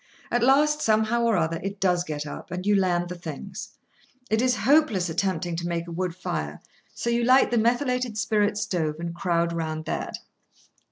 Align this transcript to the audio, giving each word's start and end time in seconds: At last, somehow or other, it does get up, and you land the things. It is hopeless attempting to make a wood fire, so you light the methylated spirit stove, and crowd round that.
At 0.31 0.41
last, 0.41 0.81
somehow 0.81 1.25
or 1.25 1.37
other, 1.37 1.59
it 1.61 1.79
does 1.79 2.03
get 2.03 2.25
up, 2.25 2.49
and 2.49 2.65
you 2.65 2.75
land 2.75 3.07
the 3.07 3.13
things. 3.15 3.77
It 4.31 4.41
is 4.41 4.55
hopeless 4.55 5.09
attempting 5.09 5.55
to 5.57 5.67
make 5.67 5.87
a 5.87 5.91
wood 5.91 6.15
fire, 6.15 6.59
so 6.95 7.11
you 7.11 7.23
light 7.23 7.51
the 7.51 7.59
methylated 7.59 8.17
spirit 8.17 8.57
stove, 8.57 8.95
and 8.99 9.13
crowd 9.13 9.53
round 9.53 9.85
that. 9.85 10.17